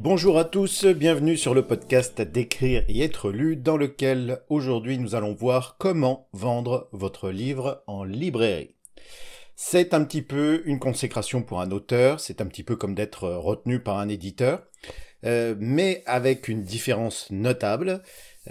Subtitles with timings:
[0.00, 5.16] Bonjour à tous, bienvenue sur le podcast d'écrire et être lu dans lequel aujourd'hui nous
[5.16, 8.76] allons voir comment vendre votre livre en librairie.
[9.56, 13.28] C'est un petit peu une consécration pour un auteur, c'est un petit peu comme d'être
[13.28, 14.62] retenu par un éditeur,
[15.24, 18.00] euh, mais avec une différence notable,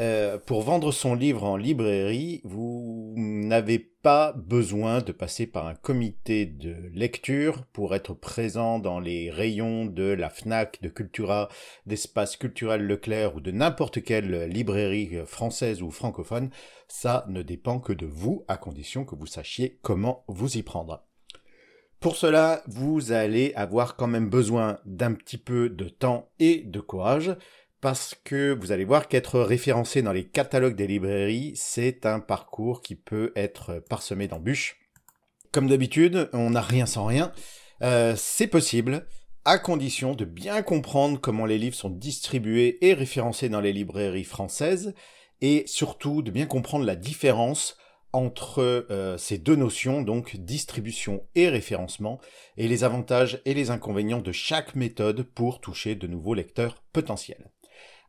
[0.02, 5.76] euh, pour vendre son livre en librairie, vous n'avez pas besoin de passer par un
[5.76, 11.50] comité de lecture pour être présent dans les rayons de la FNAC, de Cultura,
[11.86, 16.51] d'Espace Culturel Leclerc ou de n'importe quelle librairie française ou francophone.
[16.88, 21.04] Ça ne dépend que de vous, à condition que vous sachiez comment vous y prendre.
[22.00, 26.79] Pour cela, vous allez avoir quand même besoin d'un petit peu de temps et de
[26.79, 27.36] courage
[27.81, 32.81] parce que vous allez voir qu'être référencé dans les catalogues des librairies, c'est un parcours
[32.81, 34.80] qui peut être parsemé d'embûches.
[35.52, 37.31] Comme d'habitude, on n'a rien sans rien.
[37.83, 39.08] Euh, c'est possible,
[39.45, 44.23] à condition de bien comprendre comment les livres sont distribués et référencés dans les librairies
[44.23, 44.94] françaises,
[45.41, 47.78] et surtout de bien comprendre la différence
[48.12, 52.19] entre euh, ces deux notions, donc distribution et référencement,
[52.58, 57.52] et les avantages et les inconvénients de chaque méthode pour toucher de nouveaux lecteurs potentiels.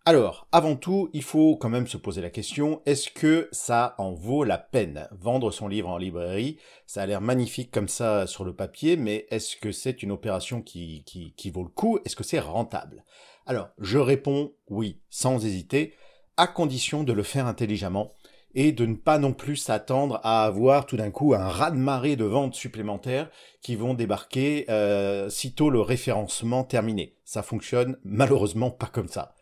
[0.04, 4.12] Alors, avant tout, il faut quand même se poser la question, est-ce que ça en
[4.12, 5.06] vaut la peine?
[5.12, 9.26] Vendre son livre en librairie, ça a l'air magnifique comme ça sur le papier, mais
[9.30, 11.04] est-ce que c'est une opération qui,
[11.52, 11.98] vaut le coup?
[12.04, 13.04] Est-ce que c'est rentable?
[13.44, 15.92] Alors, je réponds oui, sans hésiter,
[16.38, 18.14] à condition de le faire intelligemment
[18.54, 22.24] et de ne pas non plus s'attendre à avoir tout d'un coup un raz-de-marée de
[22.24, 27.16] ventes supplémentaires qui vont débarquer euh, sitôt le référencement terminé.
[27.24, 29.34] Ça fonctionne malheureusement pas comme ça.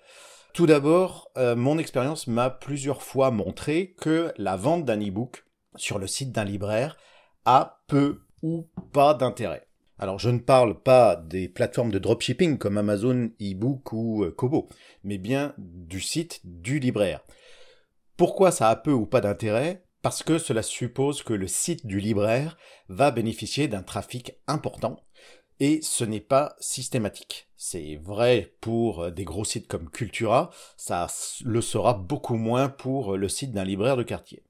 [0.57, 5.45] Tout d'abord, euh, mon expérience m'a plusieurs fois montré que la vente d'un e-book
[5.77, 6.97] sur le site d'un libraire
[7.45, 9.69] a peu ou pas d'intérêt.
[9.99, 14.71] Alors je ne parle pas des plateformes de dropshipping comme Amazon, eBook ou euh, Kobo,
[15.05, 17.21] mais bien du site du libraire.
[18.17, 19.85] Pourquoi ça a peu ou pas d'intérêt?
[20.01, 22.57] Parce que cela suppose que le site du libraire
[22.89, 25.05] va bénéficier d'un trafic important,
[25.61, 27.46] et ce n'est pas systématique.
[27.59, 31.07] C'est vrai pour euh, des gros sites comme Cultura, ça
[31.43, 34.43] le sera beaucoup moins pour euh, le site d'un libraire de quartier.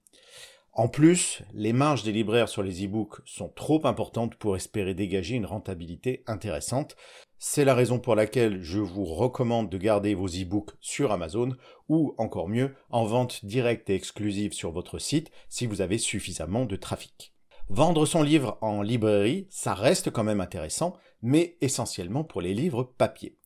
[0.72, 5.36] En plus, les marges des libraires sur les e-books sont trop importantes pour espérer dégager
[5.36, 6.96] une rentabilité intéressante.
[7.38, 11.54] C'est la raison pour laquelle je vous recommande de garder vos e-books sur Amazon
[11.88, 16.66] ou encore mieux en vente directe et exclusive sur votre site si vous avez suffisamment
[16.66, 17.35] de trafic.
[17.68, 22.84] Vendre son livre en librairie, ça reste quand même intéressant, mais essentiellement pour les livres
[22.84, 23.36] papier.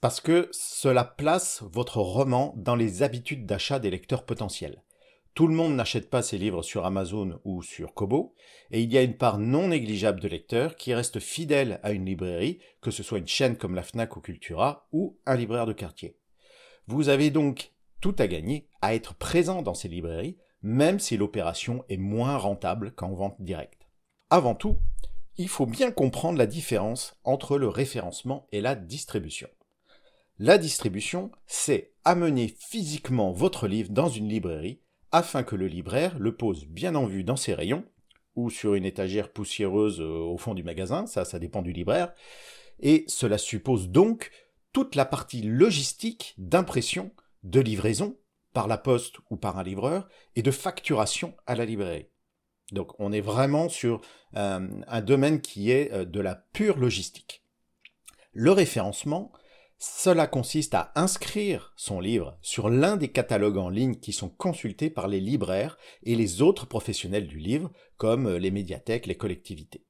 [0.00, 4.82] Parce que cela place votre roman dans les habitudes d'achat des lecteurs potentiels.
[5.34, 8.34] Tout le monde n'achète pas ses livres sur Amazon ou sur Kobo,
[8.70, 12.06] et il y a une part non négligeable de lecteurs qui restent fidèles à une
[12.06, 15.74] librairie, que ce soit une chaîne comme la FNAC ou Cultura, ou un libraire de
[15.74, 16.16] quartier.
[16.86, 21.84] Vous avez donc tout à gagner à être présent dans ces librairies même si l'opération
[21.88, 23.88] est moins rentable qu'en vente directe.
[24.30, 24.76] Avant tout,
[25.36, 29.48] il faut bien comprendre la différence entre le référencement et la distribution.
[30.38, 34.80] La distribution, c'est amener physiquement votre livre dans une librairie
[35.12, 37.84] afin que le libraire le pose bien en vue dans ses rayons,
[38.36, 42.12] ou sur une étagère poussiéreuse euh, au fond du magasin, ça, ça dépend du libraire,
[42.78, 44.30] et cela suppose donc
[44.72, 47.10] toute la partie logistique d'impression,
[47.42, 48.16] de livraison
[48.52, 52.08] par la poste ou par un livreur, et de facturation à la librairie.
[52.72, 54.00] Donc on est vraiment sur
[54.36, 57.44] euh, un domaine qui est euh, de la pure logistique.
[58.32, 59.32] Le référencement,
[59.78, 64.90] cela consiste à inscrire son livre sur l'un des catalogues en ligne qui sont consultés
[64.90, 69.86] par les libraires et les autres professionnels du livre, comme euh, les médiathèques, les collectivités.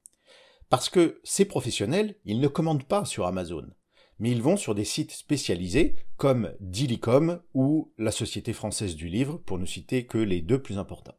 [0.69, 3.67] Parce que ces professionnels, ils ne commandent pas sur Amazon
[4.21, 9.37] mais ils vont sur des sites spécialisés comme Dilicom ou la Société française du livre,
[9.37, 11.17] pour ne citer que les deux plus importants.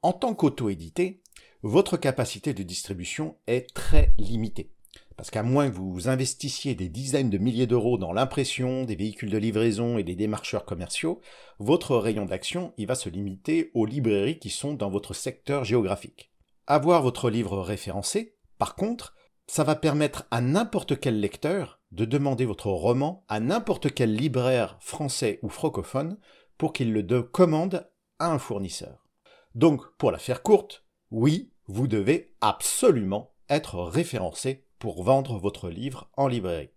[0.00, 1.22] En tant qu'auto-édité,
[1.62, 4.72] votre capacité de distribution est très limitée.
[5.18, 9.28] Parce qu'à moins que vous investissiez des dizaines de milliers d'euros dans l'impression, des véhicules
[9.28, 11.20] de livraison et des démarcheurs commerciaux,
[11.58, 16.32] votre rayon d'action va se limiter aux librairies qui sont dans votre secteur géographique.
[16.66, 19.14] Avoir votre livre référencé, par contre,
[19.46, 24.76] ça va permettre à n'importe quel lecteur de demander votre roman à n'importe quel libraire
[24.80, 26.18] français ou francophone
[26.56, 29.06] pour qu'il le commande à un fournisseur.
[29.54, 36.10] Donc, pour la faire courte, oui, vous devez absolument être référencé pour vendre votre livre
[36.16, 36.70] en librairie.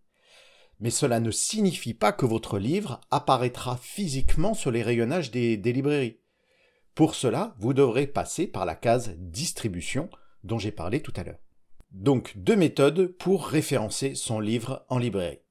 [0.80, 6.20] Mais cela ne signifie pas que votre livre apparaîtra physiquement sur les rayonnages des, librairies.
[6.96, 10.10] Pour cela, vous devrez passer par la case distribution
[10.44, 11.43] dont j'ai parlé tout à l'heure.
[11.94, 15.42] Donc deux méthodes pour référencer son livre en librairie.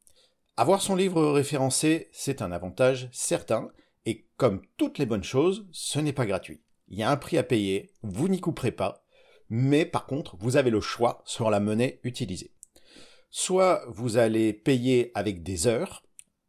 [0.56, 3.70] Avoir son livre référencé, c'est un avantage certain,
[4.06, 6.60] et comme toutes les bonnes choses, ce n'est pas gratuit.
[6.88, 9.04] Il y a un prix à payer, vous n'y couperez pas,
[9.50, 12.52] mais par contre, vous avez le choix sur la monnaie utilisée.
[13.30, 16.02] Soit vous allez payer avec des heures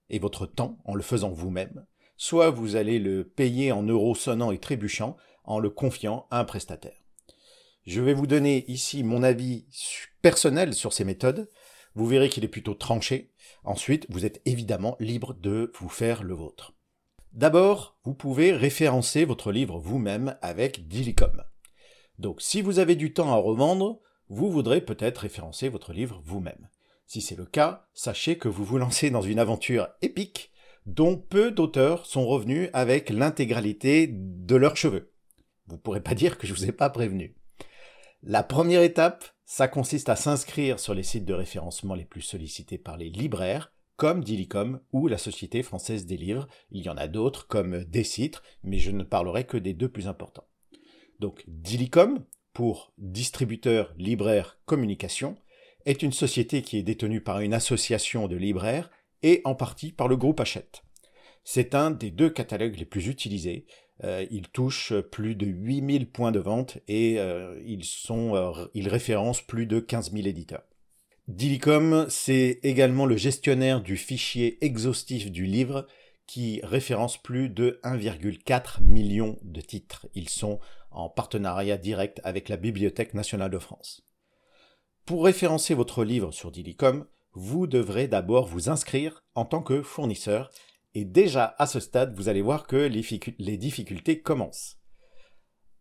[0.10, 1.86] et votre temps en le faisant vous-même,
[2.18, 6.46] soit vous allez le payer en euros sonnants et trébuchants en le confiant à un
[6.46, 7.03] prestataire.
[7.86, 9.66] Je vais vous donner ici mon avis
[10.22, 11.50] personnel sur ces méthodes.
[11.96, 13.32] Vous verrez qu'il est plutôt tranché.
[13.66, 16.74] Ensuite, vous êtes évidemment libre de vous faire le vôtre.
[17.34, 21.44] D'abord, vous pouvez référencer votre livre vous-même avec Dilicom.
[22.20, 24.00] Donc si vous avez du temps à revendre,
[24.30, 26.70] vous voudrez peut-être référencer votre livre vous-même.
[27.06, 30.52] Si c'est le cas, sachez que vous vous lancez dans une aventure épique
[30.86, 35.12] dont peu d'auteurs sont revenus avec l'intégralité de leurs cheveux.
[35.68, 37.36] Vous pourrez pas dire que je vous ai pas prévenu.
[38.26, 42.78] La première étape, ça consiste à s'inscrire sur les sites de référencement les plus sollicités
[42.78, 46.48] par les libraires, comme Dilicom ou la Société française des livres.
[46.72, 50.08] Il y en a d'autres comme Decitre, mais je ne parlerai que des deux plus
[50.08, 50.48] importants.
[51.20, 52.24] Donc Dilicom,
[52.54, 55.36] pour distributeur libraire communication,
[55.86, 58.90] est une société qui est détenue par une association de libraires
[59.22, 60.84] et en partie par le groupe Hachette.
[61.44, 63.66] C'est un des deux catalogues les plus utilisés.
[64.04, 69.42] Euh, il touche plus de 8000 points de vente et euh, ils, euh, ils référencent
[69.42, 70.64] plus de 15 000 éditeurs.
[71.28, 75.88] Dilicom, c'est également le gestionnaire du fichier exhaustif du livre
[76.28, 80.08] qui référence plus de 1,4 million de titres.
[80.16, 80.60] Ils sont
[80.92, 84.04] en partenariat direct avec la Bibliothèque nationale de France.
[85.06, 90.52] Pour référencer votre livre sur Dilicom, vous devrez d'abord vous inscrire en tant que fournisseur
[90.96, 92.76] et déjà à ce stade, vous allez voir que
[93.40, 94.78] les difficultés commencent.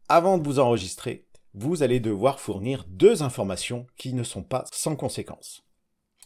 [0.08, 4.96] Avant de vous enregistrer, vous allez devoir fournir deux informations qui ne sont pas sans
[4.96, 5.62] conséquence.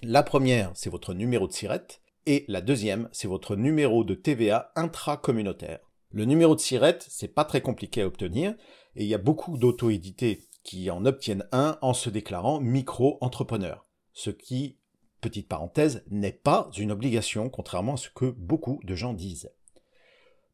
[0.03, 1.87] La première, c'est votre numéro de SIRET,
[2.27, 5.81] et la deuxième, c'est votre numéro de TVA intra-communautaire.
[6.11, 8.55] Le numéro de SIRET, c'est pas très compliqué à obtenir,
[8.95, 13.87] et il y a beaucoup d'auto-édités qui en obtiennent un en se déclarant micro-entrepreneur.
[14.13, 14.79] Ce qui,
[15.27, 19.51] petite parenthèse, n'est pas une obligation, contrairement à ce que beaucoup de gens disent.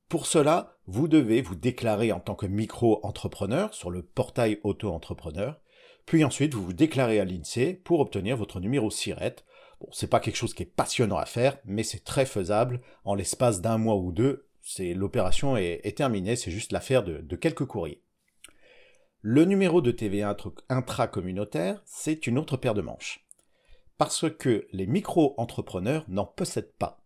[0.09, 5.61] Pour cela, vous devez vous déclarer en tant que micro-entrepreneur sur le portail auto-entrepreneur,
[6.07, 9.37] puis ensuite vous vous déclarez à l'INSEE pour obtenir votre numéro SIRET.
[9.81, 12.81] Bon, c'est pas quelque chose qui est passionnant à faire, mais c'est très faisable.
[13.05, 14.47] En l'espace d'un mois ou deux,
[14.79, 18.03] l'opération est, terminée, c'est juste l'affaire de, de quelques courriers.
[19.21, 20.35] Le numéro de TVA
[20.71, 23.27] intra-communautaire, c'est une autre paire de manches.
[24.03, 27.05] Parce que les micro-entrepreneurs n'en possèdent pas.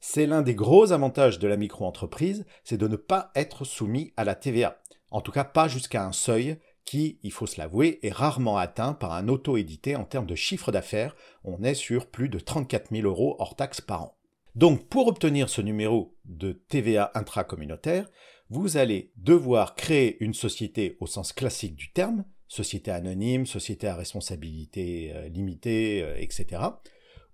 [0.00, 4.24] C'est l'un des gros avantages de la micro-entreprise, c'est de ne pas être soumis à
[4.24, 4.80] la TVA.
[5.10, 6.56] En tout cas, pas jusqu'à un seuil
[6.86, 10.72] qui, il faut se l'avouer, est rarement atteint par un auto-édité en termes de chiffre
[10.72, 11.14] d'affaires.
[11.44, 14.16] On est sur plus de 34 000 euros hors taxes par an.
[14.54, 18.08] Donc, pour obtenir ce numéro de TVA intracommunautaire,
[18.48, 23.96] vous allez devoir créer une société au sens classique du terme, société anonyme, société à
[23.96, 26.60] responsabilité euh, limitée, euh, etc.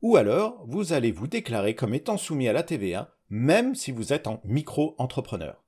[0.00, 4.12] Ou alors, vous allez vous déclarer comme étant soumis à la TVA, même si vous
[4.12, 5.64] êtes en micro-entrepreneur.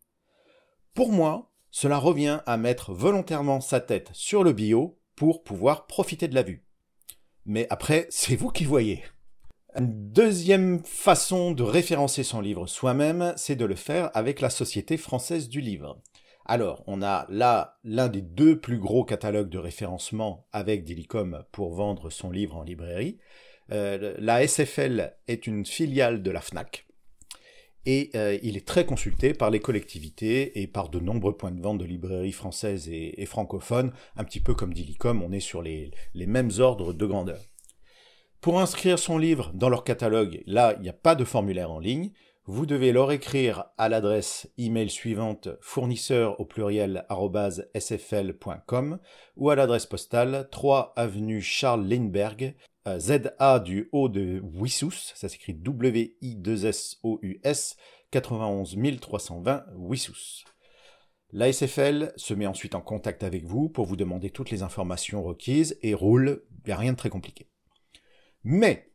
[0.95, 6.29] Pour moi, cela revient à mettre volontairement sa tête sur le bio pour pouvoir profiter
[6.29, 6.65] de la vue.
[7.45, 9.03] Mais après, c'est vous qui voyez.
[9.77, 14.97] Une deuxième façon de référencer son livre soi-même, c'est de le faire avec la Société
[14.97, 16.01] française du livre.
[16.51, 21.75] Alors, on a là l'un des deux plus gros catalogues de référencement avec Dilicom pour
[21.75, 23.19] vendre son livre en librairie.
[23.71, 26.89] Euh, la SFL est une filiale de la FNAC
[27.87, 31.63] et euh, il est très consulté par les collectivités et par de nombreux points de
[31.63, 35.93] vente de librairies françaises et, francophones, un petit peu comme Dilicom, on est sur les
[36.15, 37.39] mêmes ordres de grandeur.
[38.41, 41.79] Pour inscrire son livre dans leur catalogue, là, il n'y a pas de formulaire en
[41.79, 42.11] ligne.
[42.53, 47.07] Vous devez leur écrire à l'adresse email suivante fournisseur au pluriel
[47.79, 48.99] sfl.com
[49.37, 52.57] ou à l'adresse postale 3 avenue Charles Lindbergh,
[52.89, 57.77] euh, ZA du haut de Wissous, ça s'écrit W-I-2-S-O-U-S,
[58.11, 60.43] 91 320 Wissous.
[61.31, 65.23] La SFL se met ensuite en contact avec vous pour vous demander toutes les informations
[65.23, 67.49] requises et roule, il n'y a rien de très compliqué.
[68.43, 68.91] Mais,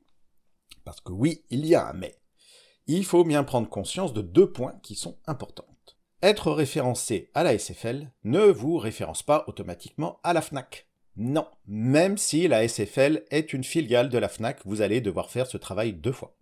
[0.83, 2.17] parce que oui, il y a un mais,
[2.88, 5.65] il faut bien prendre conscience de deux points qui sont importants.
[6.22, 10.88] Être référencé à la SFL ne vous référence pas automatiquement à la FNAC.
[11.18, 15.46] Non, même si la SFL est une filiale de la FNAC, vous allez devoir faire
[15.46, 16.36] ce travail deux fois.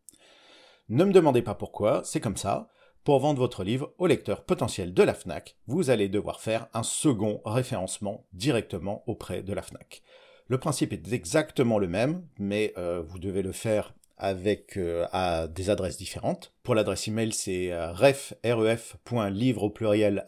[0.89, 2.69] Ne me demandez pas pourquoi, c'est comme ça.
[3.03, 6.83] Pour vendre votre livre au lecteur potentiel de la FNAC, vous allez devoir faire un
[6.83, 10.01] second référencement directement auprès de la FNAC.
[10.47, 15.47] Le principe est exactement le même, mais euh, vous devez le faire avec euh, à
[15.47, 16.53] des adresses différentes.
[16.63, 20.25] Pour l'adresse email, c'est euh, ref, ref.livre au pluriel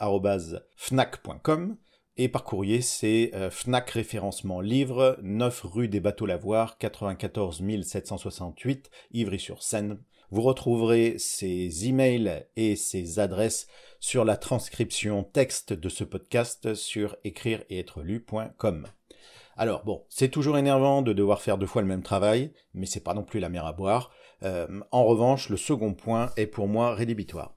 [0.75, 1.77] fnac.com
[2.17, 8.89] et par courrier, c'est euh, Fnac référencement livre, 9 rue des Bateaux Lavoirs, 94 768,
[9.11, 9.97] Ivry-sur-Seine.
[10.31, 13.67] Vous retrouverez ces emails et ces adresses
[13.99, 18.87] sur la transcription texte de ce podcast sur écrire et être lu.com.
[19.57, 23.03] Alors bon, c'est toujours énervant de devoir faire deux fois le même travail, mais c'est
[23.03, 24.11] pas non plus la mer à boire.
[24.43, 27.55] Euh, en revanche, le second point est pour moi rédhibitoire.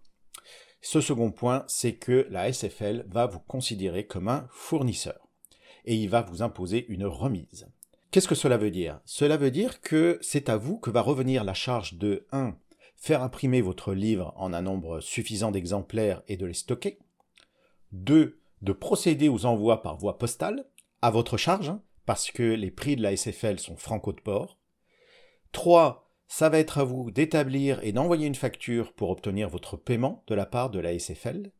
[0.80, 5.28] Ce second point, c'est que la SFL va vous considérer comme un fournisseur
[5.84, 7.66] et il va vous imposer une remise.
[8.10, 9.00] Qu'est-ce que cela veut dire?
[9.04, 12.56] Cela veut dire que c'est à vous que va revenir la charge de 1.
[12.96, 16.98] Faire imprimer votre livre en un nombre suffisant d'exemplaires et de les stocker.
[17.92, 18.38] 2.
[18.62, 20.64] De procéder aux envois par voie postale,
[21.00, 21.72] à votre charge,
[22.08, 24.58] parce que les prix de la SFL sont franco de port.
[25.52, 30.24] 3 ça va être à vous d'établir et d'envoyer une facture pour obtenir votre paiement
[30.26, 31.52] de la part de la SFL.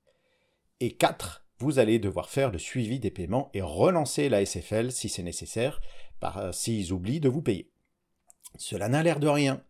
[0.81, 1.45] Et 4.
[1.59, 5.83] Vous allez devoir faire le suivi des paiements et relancer la SFL si c'est nécessaire,
[6.19, 7.71] par, s'ils oublient de vous payer.
[8.57, 9.62] Cela n'a l'air de rien,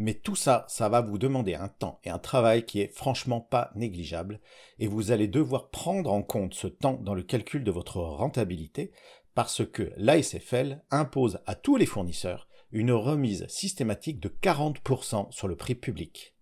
[0.00, 3.42] mais tout ça, ça va vous demander un temps et un travail qui est franchement
[3.42, 4.40] pas négligeable,
[4.78, 8.92] et vous allez devoir prendre en compte ce temps dans le calcul de votre rentabilité,
[9.34, 15.56] parce que l'ASFL impose à tous les fournisseurs une remise systématique de 40% sur le
[15.56, 16.34] prix public.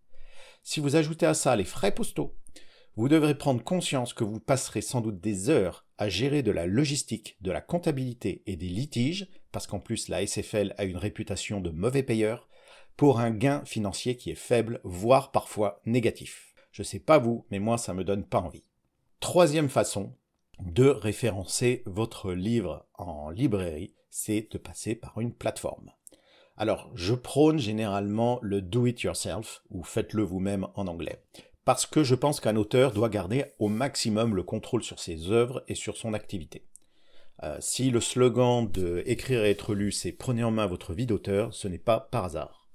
[0.62, 2.36] Si vous ajoutez à ça les frais postaux,
[2.94, 6.66] vous devrez prendre conscience que vous passerez sans doute des heures à gérer de la
[6.66, 11.60] logistique, de la comptabilité et des litiges, parce qu'en plus la SFL a une réputation
[11.60, 12.47] de mauvais payeur,
[12.98, 16.52] pour un gain financier qui est faible, voire parfois négatif.
[16.72, 18.64] Je sais pas vous, mais moi ça me donne pas envie.
[19.20, 20.16] Troisième façon
[20.60, 25.92] de référencer votre livre en librairie, c'est de passer par une plateforme.
[26.56, 31.22] Alors, je prône généralement le do it yourself, ou faites-le vous-même en anglais,
[31.64, 35.62] parce que je pense qu'un auteur doit garder au maximum le contrôle sur ses œuvres
[35.68, 36.66] et sur son activité.
[37.44, 41.06] Euh, si le slogan de écrire et être lu, c'est prenez en main votre vie
[41.06, 42.67] d'auteur, ce n'est pas par hasard.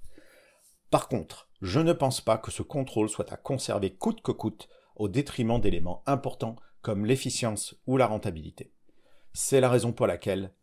[0.94, 4.68] Par contre, je ne pense pas que ce contrôle soit à conserver coûte que coûte
[4.94, 8.72] au détriment d'éléments importants comme l'efficience ou la rentabilité.
[9.32, 10.54] C'est la raison pour laquelle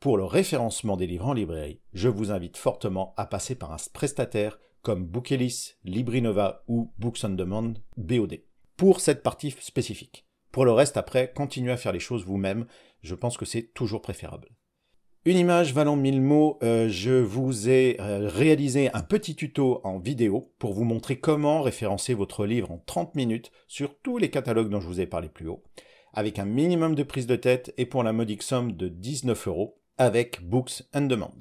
[0.00, 3.76] pour le référencement des livres en librairie, je vous invite fortement à passer par un
[3.92, 8.40] prestataire comme Bookelis, Librinova ou Books on Demand, BOD,
[8.78, 10.26] pour cette partie spécifique.
[10.50, 12.64] Pour le reste, après, continuez à faire les choses vous-même,
[13.02, 14.48] je pense que c'est toujours préférable.
[15.26, 19.98] Une image valant mille mots, euh, je vous ai euh, réalisé un petit tuto en
[19.98, 24.68] vidéo pour vous montrer comment référencer votre livre en 30 minutes sur tous les catalogues
[24.68, 25.62] dont je vous ai parlé plus haut,
[26.12, 29.80] avec un minimum de prise de tête et pour la modique somme de 19 euros
[29.96, 31.38] avec Books and Demand.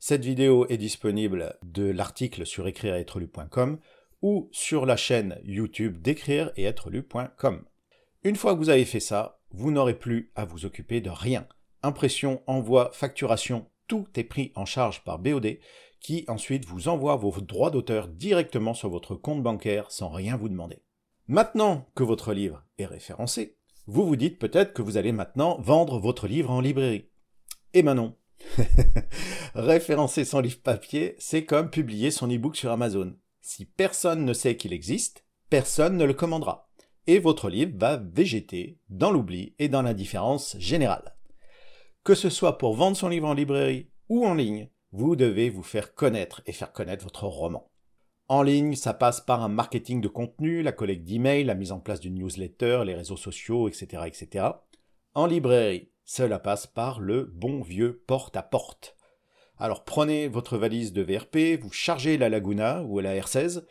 [0.00, 3.78] Cette vidéo est disponible de l'article sur écrire et être lu.com
[4.22, 7.62] ou sur la chaîne YouTube d'écrire et être lu.com.
[8.24, 11.46] Une fois que vous avez fait ça, vous n'aurez plus à vous occuper de rien.
[11.82, 15.58] Impression, envoi, facturation, tout est pris en charge par BOD
[16.00, 20.48] qui ensuite vous envoie vos droits d'auteur directement sur votre compte bancaire sans rien vous
[20.48, 20.82] demander.
[21.28, 25.98] Maintenant que votre livre est référencé, vous vous dites peut-être que vous allez maintenant vendre
[25.98, 27.08] votre livre en librairie.
[27.74, 28.16] Eh ben non.
[29.54, 33.16] Référencer son livre papier, c'est comme publier son e-book sur Amazon.
[33.40, 36.70] Si personne ne sait qu'il existe, personne ne le commandera.
[37.06, 41.16] Et votre livre va végéter dans l'oubli et dans l'indifférence générale.
[42.02, 45.62] Que ce soit pour vendre son livre en librairie ou en ligne, vous devez vous
[45.62, 47.70] faire connaître et faire connaître votre roman.
[48.28, 51.78] En ligne, ça passe par un marketing de contenu, la collecte d'emails, la mise en
[51.78, 54.46] place d'une newsletter, les réseaux sociaux, etc., etc.
[55.14, 58.96] En librairie, cela passe par le bon vieux porte-à-porte.
[59.58, 63.64] Alors prenez votre valise de VRP, vous chargez la Laguna ou la R16,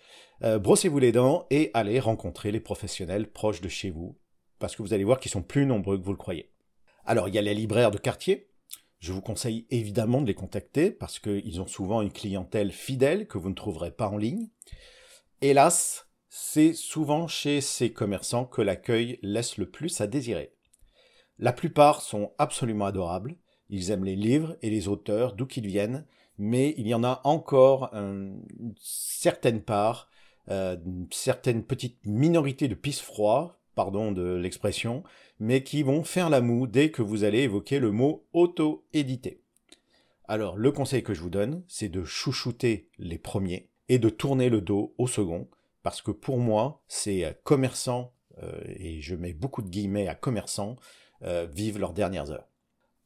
[0.44, 4.20] euh, brossez-vous les dents et allez rencontrer les professionnels proches de chez vous,
[4.60, 6.52] parce que vous allez voir qu'ils sont plus nombreux que vous le croyez.
[7.10, 8.52] Alors il y a les libraires de quartier,
[9.00, 13.40] je vous conseille évidemment de les contacter parce qu'ils ont souvent une clientèle fidèle que
[13.40, 14.50] vous ne trouverez pas en ligne.
[15.42, 20.54] Hélas, c'est souvent chez ces commerçants que l'accueil laisse le plus à désirer.
[21.40, 23.38] La plupart sont absolument adorables.
[23.70, 26.06] Ils aiment les livres et les auteurs, d'où qu'ils viennent,
[26.38, 28.44] mais il y en a encore une
[28.80, 30.12] certaine part,
[30.52, 35.06] euh, une certaine petite minorité de pisse froids, pardon de l'expression,
[35.40, 39.42] mais qui vont faire la moue dès que vous allez évoquer le mot auto-édité.
[40.28, 44.50] Alors, le conseil que je vous donne, c'est de chouchouter les premiers et de tourner
[44.50, 45.48] le dos au second,
[45.82, 48.12] parce que pour moi, ces commerçants,
[48.44, 50.76] euh, et je mets beaucoup de guillemets à commerçants,
[51.22, 52.50] euh, vivent leurs dernières heures.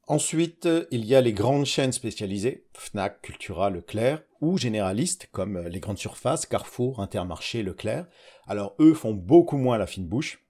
[0.07, 5.79] Ensuite, il y a les grandes chaînes spécialisées, Fnac, Cultura, Leclerc, ou généralistes comme les
[5.79, 8.07] grandes surfaces, Carrefour, Intermarché, Leclerc.
[8.47, 10.43] Alors eux font beaucoup moins la fine bouche.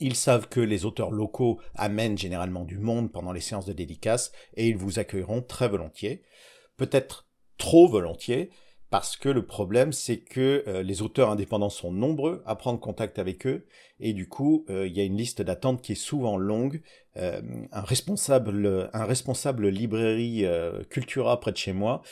[0.00, 4.32] Ils savent que les auteurs locaux amènent généralement du monde pendant les séances de dédicaces
[4.54, 6.22] et ils vous accueilleront très volontiers.
[6.76, 7.26] Peut-être
[7.58, 8.50] trop volontiers,
[8.92, 13.18] parce que le problème, c'est que euh, les auteurs indépendants sont nombreux à prendre contact
[13.18, 13.64] avec eux,
[14.00, 16.82] et du coup, euh, il y a une liste d'attente qui est souvent longue.
[17.16, 17.40] Euh,
[17.72, 20.44] un, responsable, un responsable librairie
[20.90, 22.02] Cultura près de chez moi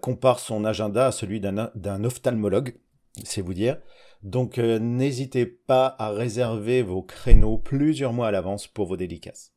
[0.00, 2.76] compare son agenda à celui d'un ophtalmologue,
[3.24, 3.78] c'est vous dire.
[4.22, 9.52] Donc n'hésitez pas à réserver vos créneaux plusieurs mois à l'avance pour vos dédicaces.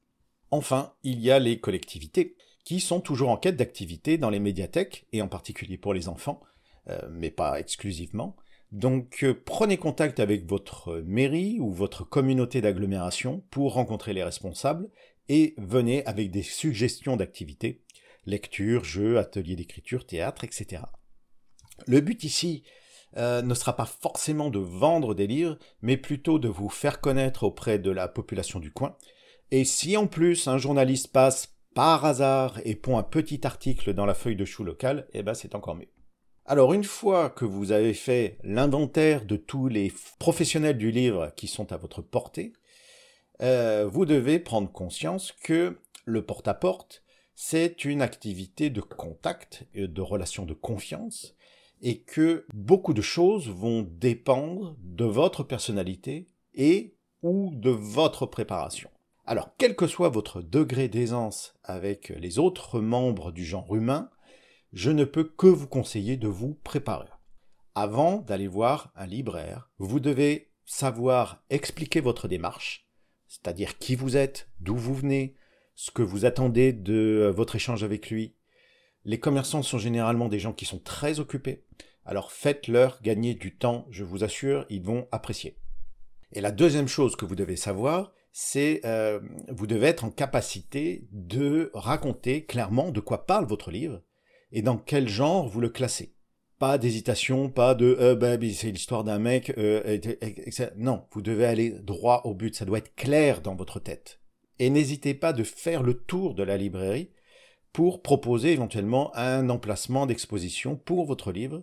[0.51, 5.05] Enfin, il y a les collectivités qui sont toujours en quête d'activité dans les médiathèques,
[5.13, 6.41] et en particulier pour les enfants,
[6.89, 8.36] euh, mais pas exclusivement.
[8.72, 14.89] Donc euh, prenez contact avec votre mairie ou votre communauté d'agglomération pour rencontrer les responsables
[15.29, 17.84] et venez avec des suggestions d'activités,
[18.25, 20.81] lecture, jeux, ateliers d'écriture, théâtre, etc.
[21.86, 22.63] Le but ici
[23.17, 27.43] euh, ne sera pas forcément de vendre des livres, mais plutôt de vous faire connaître
[27.43, 28.95] auprès de la population du coin.
[29.51, 34.05] Et si en plus un journaliste passe par hasard et pond un petit article dans
[34.05, 35.89] la feuille de chou locale, eh ben c'est encore mieux.
[36.45, 41.48] Alors une fois que vous avez fait l'inventaire de tous les professionnels du livre qui
[41.48, 42.53] sont à votre portée,
[43.41, 47.03] euh, vous devez prendre conscience que le porte-à-porte,
[47.34, 51.36] c'est une activité de contact, et de relation de confiance,
[51.82, 58.89] et que beaucoup de choses vont dépendre de votre personnalité et ou de votre préparation.
[59.25, 64.12] Alors, quel que soit votre degré d'aisance avec les autres membres du genre humain,
[64.72, 67.10] je ne peux que vous conseiller de vous préparer.
[67.74, 72.88] Avant d'aller voir un libraire, vous devez savoir expliquer votre démarche,
[73.27, 75.36] c'est-à-dire qui vous êtes, d'où vous venez,
[75.75, 78.36] ce que vous attendez de votre échange avec lui.
[79.05, 81.63] Les commerçants sont généralement des gens qui sont très occupés,
[82.05, 85.57] alors faites-leur gagner du temps, je vous assure, ils vont apprécier.
[86.33, 91.07] Et la deuxième chose que vous devez savoir, c'est euh, vous devez être en capacité
[91.11, 94.01] de raconter clairement de quoi parle votre livre,
[94.51, 96.15] et dans quel genre vous le classez.
[96.57, 99.53] Pas d'hésitation, pas de euh, bah, c'est l'histoire d'un mec.
[99.57, 100.00] Euh,
[100.77, 102.55] non, vous devez aller droit au but.
[102.55, 104.22] Ça doit être clair dans votre tête.
[104.57, 107.09] Et n'hésitez pas de faire le tour de la librairie
[107.75, 111.61] pour proposer éventuellement un emplacement d'exposition pour votre livre.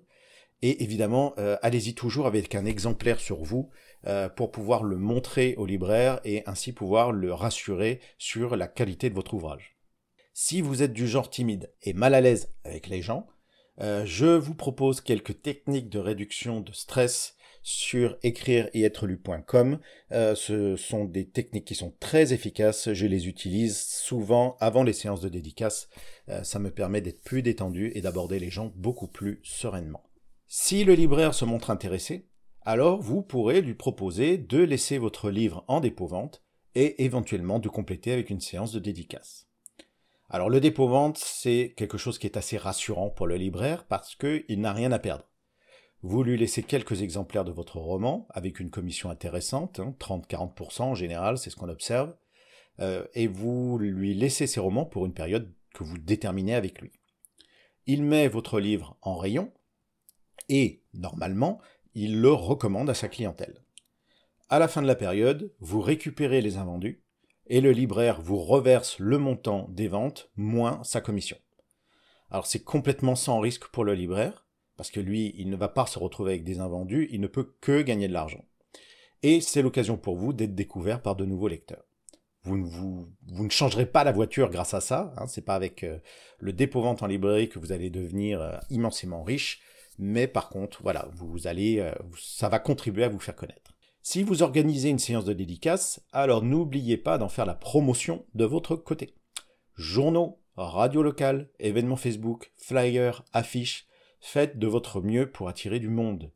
[0.61, 3.71] Et évidemment, euh, allez-y toujours avec un exemplaire sur vous
[4.07, 9.09] euh, pour pouvoir le montrer au libraire et ainsi pouvoir le rassurer sur la qualité
[9.09, 9.79] de votre ouvrage.
[10.35, 13.27] Si vous êtes du genre timide et mal à l'aise avec les gens,
[13.81, 19.79] euh, je vous propose quelques techniques de réduction de stress sur écrire et être lu.com.
[20.11, 22.93] Euh, ce sont des techniques qui sont très efficaces.
[22.93, 25.89] Je les utilise souvent avant les séances de dédicace.
[26.29, 30.03] Euh, ça me permet d'être plus détendu et d'aborder les gens beaucoup plus sereinement.
[30.49, 32.29] Si le libraire se montre intéressé,
[32.63, 36.43] alors vous pourrez lui proposer de laisser votre livre en dépôt-vente
[36.75, 39.47] et éventuellement de compléter avec une séance de dédicace.
[40.29, 44.61] Alors le dépôt-vente, c'est quelque chose qui est assez rassurant pour le libraire parce qu'il
[44.61, 45.25] n'a rien à perdre.
[46.03, 50.95] Vous lui laissez quelques exemplaires de votre roman avec une commission intéressante, 30-40% hein, en
[50.97, 52.15] général, c'est ce qu'on observe,
[52.81, 56.91] euh, et vous lui laissez ses romans pour une période que vous déterminez avec lui.
[57.87, 59.53] Il met votre livre en rayon
[60.49, 61.61] et, normalement,
[61.95, 63.63] il le recommande à sa clientèle.
[64.49, 67.05] À la fin de la période, vous récupérez les invendus
[67.47, 71.39] et le libraire vous reverse le montant des ventes moins sa commission.
[72.31, 74.42] Alors c'est complètement sans risque pour le libraire,
[74.77, 77.55] parce que lui, il ne va pas se retrouver avec des invendus, il ne peut
[77.61, 78.45] que gagner de l'argent.
[79.23, 81.85] Et c'est l'occasion pour vous d'être découvert par de nouveaux lecteurs.
[82.45, 85.99] Vous, ne changerez pas la voiture grâce à ça, hein, c'est pas avec euh,
[86.39, 89.61] le dépôt-vente en librairie que vous allez devenir euh, immensément riche,
[89.99, 93.77] mais par contre, voilà, vous allez, euh, ça va contribuer à vous faire connaître.
[94.03, 98.45] Si vous organisez une séance de dédicace, alors n'oubliez pas d'en faire la promotion de
[98.45, 99.15] votre côté.
[99.77, 103.87] Journaux, radio locale, événements Facebook, flyers, affiches,
[104.23, 106.33] faites de votre mieux pour attirer du monde.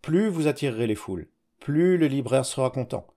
[0.00, 3.08] Plus vous attirerez les foules, plus le libraire sera content.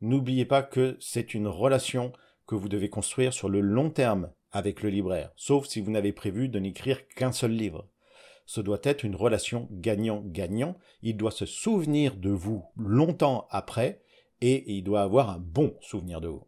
[0.00, 2.12] N'oubliez pas que c'est une relation
[2.46, 6.12] que vous devez construire sur le long terme avec le libraire, sauf si vous n'avez
[6.12, 7.86] prévu de n'écrire qu'un seul livre
[8.46, 10.76] ce doit être une relation gagnant-gagnant.
[11.02, 14.02] Il doit se souvenir de vous longtemps après
[14.40, 16.44] et il doit avoir un bon souvenir de vous.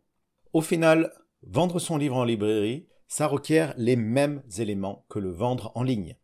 [0.52, 5.72] Au final, vendre son livre en librairie, ça requiert les mêmes éléments que le vendre
[5.74, 6.16] en ligne.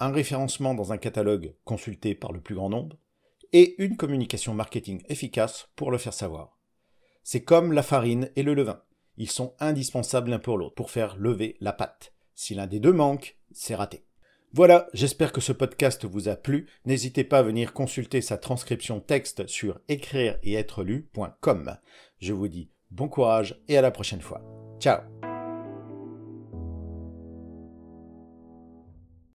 [0.00, 2.96] Un référencement dans un catalogue consulté par le plus grand nombre
[3.52, 6.58] et une communication marketing efficace pour le faire savoir.
[7.22, 8.82] C'est comme la farine et le levain.
[9.16, 12.14] ils sont indispensables l'un pour l'autre pour faire lever la patte.
[12.34, 14.06] Si l'un des deux manque, c'est raté.
[14.52, 16.66] Voilà, j'espère que ce podcast vous a plu.
[16.84, 21.76] N'hésitez pas à venir consulter sa transcription texte sur écrire et être lu.com.
[22.18, 24.42] Je vous dis bon courage et à la prochaine fois.
[24.80, 25.29] Ciao